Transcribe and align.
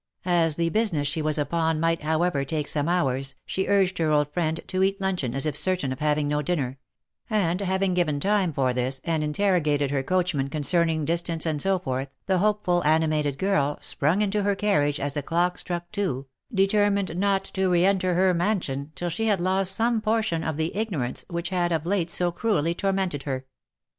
As 0.25 0.55
the 0.55 0.69
business 0.69 1.07
she 1.07 1.21
was 1.21 1.37
upon 1.37 1.79
might, 1.79 2.01
however, 2.01 2.43
take 2.43 2.67
some 2.67 2.89
hours, 2.89 3.35
she 3.45 3.67
urged 3.67 3.99
her 3.99 4.09
old 4.09 4.33
friend 4.33 4.59
to 4.65 4.81
eat 4.81 4.99
luncheon 4.99 5.35
as 5.35 5.45
if 5.45 5.55
certain 5.55 5.91
of 5.91 5.99
having 5.99 6.27
no 6.27 6.41
dinner; 6.41 6.79
and 7.29 7.61
having 7.61 7.93
given 7.93 8.19
time 8.19 8.51
for 8.51 8.73
this, 8.73 8.99
and 9.03 9.23
interrogated 9.23 9.91
her 9.91 10.01
coachman 10.01 10.47
concerning 10.49 11.05
distance 11.05 11.45
and 11.45 11.61
so 11.61 11.77
forth, 11.77 12.09
the 12.25 12.39
hopeful, 12.39 12.81
animated 12.83 13.37
girl, 13.37 13.77
sprung 13.79 14.21
iuto 14.21 14.41
her 14.43 14.55
carriage 14.55 14.99
as 14.99 15.13
the 15.13 15.21
clock 15.21 15.59
struck 15.59 15.91
two, 15.91 16.25
determined 16.51 17.15
not 17.15 17.43
to 17.43 17.69
re 17.69 17.85
enter 17.85 18.15
her 18.15 18.33
mansion 18.33 18.91
till 18.95 19.09
she 19.09 19.27
had 19.27 19.39
lost 19.39 19.75
some 19.75 20.01
por 20.01 20.23
tion 20.23 20.43
of 20.43 20.57
the 20.57 20.75
ignorance 20.75 21.25
which 21.29 21.49
had 21.49 21.71
of 21.71 21.85
late 21.85 22.09
so 22.09 22.31
cruelly 22.31 22.73
tormented 22.73 23.21
her. 23.21 23.45